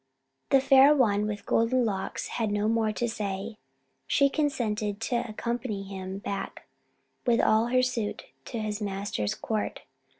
The 0.49 0.59
Fair 0.59 0.95
One 0.95 1.27
with 1.27 1.45
Golden 1.45 1.85
Locks 1.85 2.29
had 2.29 2.49
no 2.49 2.67
more 2.67 2.91
to 2.91 3.07
say. 3.07 3.59
She 4.07 4.31
consented 4.31 4.99
to 5.01 5.17
accompany 5.29 5.83
him 5.83 6.17
back, 6.17 6.67
with 7.27 7.39
all 7.39 7.67
her 7.67 7.83
suite, 7.83 8.23
to 8.45 8.57
his 8.57 8.81
master's 8.81 9.35
court. 9.35 9.81